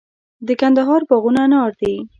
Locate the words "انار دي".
1.45-1.95